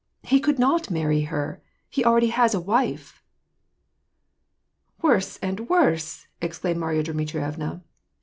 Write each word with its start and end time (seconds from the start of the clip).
"He 0.31 0.39
could 0.39 0.57
not 0.57 0.89
marry 0.89 1.21
her: 1.25 1.61
he 1.87 2.03
already 2.03 2.29
has 2.29 2.55
a 2.55 2.59
wife."" 2.59 3.21
Woree 5.03 5.37
and 5.43 5.69
worse!" 5.69 6.25
exclaimed 6.41 6.79
Marya 6.79 7.03
Dmitrie 7.03 7.53
vna. 7.53 7.83